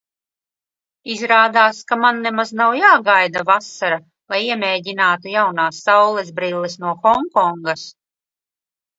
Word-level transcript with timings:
Izrādās, 1.15 1.81
ka 1.89 1.97
man 2.03 2.21
nemaz 2.27 2.53
nav 2.61 2.77
jāgaida 2.77 3.43
vasara, 3.49 3.99
lai 4.33 4.39
iemēģinātu 4.45 5.33
jaunās 5.33 5.83
saulesbrilles 5.89 6.79
no 6.85 6.95
Honkongas. 7.05 7.85